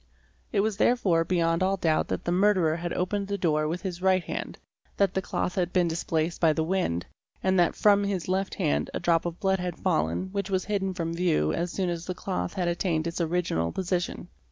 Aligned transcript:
It 0.51 0.61
was 0.61 0.77
therefore 0.77 1.23
beyond 1.23 1.61
all 1.61 1.77
doubt 1.77 2.07
that 2.07 2.25
the 2.25 2.31
murderer 2.31 2.77
had 2.77 2.91
opened 2.91 3.27
the 3.27 3.37
door 3.37 3.67
with 3.67 3.83
his 3.83 4.01
right 4.01 4.23
hand, 4.23 4.57
that 4.97 5.13
the 5.13 5.21
cloth 5.21 5.53
had 5.53 5.71
been 5.71 5.87
displaced 5.87 6.41
by 6.41 6.53
the 6.53 6.63
wind, 6.63 7.05
and 7.43 7.59
that 7.59 7.75
from 7.75 8.03
his 8.03 8.27
left 8.27 8.55
hand 8.55 8.89
a 8.95 8.99
drop 8.99 9.27
of 9.27 9.39
blood 9.39 9.59
had 9.59 9.77
fallen 9.77 10.31
which 10.31 10.49
was 10.49 10.65
hidden 10.65 10.95
from 10.95 11.13
view 11.13 11.53
as 11.53 11.71
soon 11.71 11.87
as 11.89 12.07
the 12.07 12.15
cloth 12.15 12.53
had 12.55 12.67
attained 12.67 13.05
its 13.05 13.21
original 13.21 13.71
position. 13.71 14.29